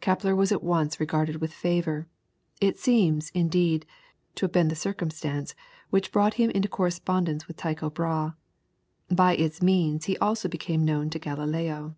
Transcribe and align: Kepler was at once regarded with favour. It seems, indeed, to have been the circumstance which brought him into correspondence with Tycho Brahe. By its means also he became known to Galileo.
Kepler 0.00 0.36
was 0.36 0.52
at 0.52 0.62
once 0.62 1.00
regarded 1.00 1.40
with 1.40 1.52
favour. 1.52 2.06
It 2.60 2.78
seems, 2.78 3.30
indeed, 3.30 3.84
to 4.36 4.44
have 4.44 4.52
been 4.52 4.68
the 4.68 4.76
circumstance 4.76 5.56
which 5.90 6.12
brought 6.12 6.34
him 6.34 6.50
into 6.52 6.68
correspondence 6.68 7.48
with 7.48 7.56
Tycho 7.56 7.90
Brahe. 7.90 8.34
By 9.10 9.34
its 9.34 9.60
means 9.62 10.08
also 10.20 10.46
he 10.46 10.50
became 10.52 10.84
known 10.84 11.10
to 11.10 11.18
Galileo. 11.18 11.96